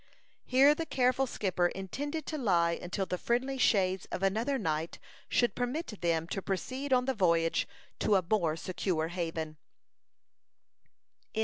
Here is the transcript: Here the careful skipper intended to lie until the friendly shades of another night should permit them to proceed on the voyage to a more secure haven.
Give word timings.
Here 0.45 0.73
the 0.73 0.87
careful 0.87 1.27
skipper 1.27 1.67
intended 1.67 2.25
to 2.25 2.37
lie 2.39 2.71
until 2.71 3.05
the 3.05 3.19
friendly 3.19 3.59
shades 3.59 4.05
of 4.07 4.23
another 4.23 4.57
night 4.57 4.97
should 5.29 5.53
permit 5.53 6.01
them 6.01 6.25
to 6.29 6.41
proceed 6.41 6.91
on 6.91 7.05
the 7.05 7.13
voyage 7.13 7.67
to 7.99 8.15
a 8.15 8.25
more 8.27 8.55
secure 8.55 9.09
haven. 9.09 9.57